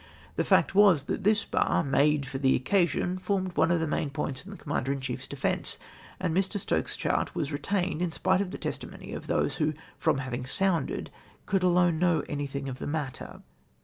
The 0.35 0.43
fact 0.43 0.73
was, 0.73 1.03
that 1.03 1.23
this 1.23 1.45
bar, 1.45 1.83
made 1.83 2.25
for 2.25 2.39
the 2.39 2.55
occasion, 2.55 3.19
formed 3.19 3.55
one 3.55 3.69
of 3.69 3.79
the 3.79 3.85
main 3.85 4.09
points 4.09 4.43
in 4.43 4.49
the 4.49 4.57
Commander 4.57 4.91
in 4.91 4.99
chiefs 4.99 5.27
defence, 5.27 5.77
and 6.19 6.35
]\ir. 6.35 6.41
Stokes's 6.59 6.97
chart 6.97 7.35
was 7.35 7.51
retained 7.51 8.01
in 8.01 8.11
spite 8.11 8.41
of 8.41 8.49
the 8.49 8.57
testimony 8.57 9.13
of 9.13 9.27
those 9.27 9.57
wlio, 9.57 9.75
fi'om 10.01 10.17
having 10.21 10.41
somided, 10.45 11.09
coidd 11.45 11.61
alone 11.61 11.99
know 11.99 12.23
anything 12.27 12.67
of 12.67 12.79
the 12.79 12.87
matter. 12.87 13.43